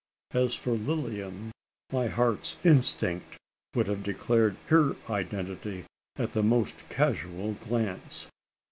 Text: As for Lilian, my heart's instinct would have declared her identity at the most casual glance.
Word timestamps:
As 0.33 0.55
for 0.55 0.71
Lilian, 0.71 1.51
my 1.93 2.07
heart's 2.07 2.57
instinct 2.63 3.37
would 3.75 3.85
have 3.85 4.01
declared 4.01 4.57
her 4.69 4.95
identity 5.07 5.85
at 6.15 6.33
the 6.33 6.41
most 6.41 6.89
casual 6.89 7.53
glance. 7.53 8.25